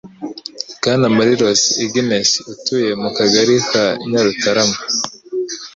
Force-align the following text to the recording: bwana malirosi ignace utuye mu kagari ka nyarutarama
bwana 0.77 1.05
malirosi 1.15 1.69
ignace 1.85 2.37
utuye 2.53 2.89
mu 3.01 3.09
kagari 3.17 3.55
ka 3.69 3.83
nyarutarama 4.09 4.77